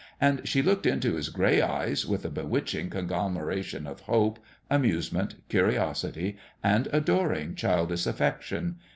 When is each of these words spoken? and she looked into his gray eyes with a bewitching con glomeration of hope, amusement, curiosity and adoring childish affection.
and 0.19 0.47
she 0.47 0.63
looked 0.63 0.87
into 0.87 1.13
his 1.13 1.29
gray 1.29 1.61
eyes 1.61 2.07
with 2.07 2.25
a 2.25 2.29
bewitching 2.31 2.89
con 2.89 3.07
glomeration 3.07 3.85
of 3.85 3.99
hope, 3.99 4.39
amusement, 4.67 5.35
curiosity 5.47 6.37
and 6.63 6.87
adoring 6.91 7.53
childish 7.53 8.07
affection. 8.07 8.77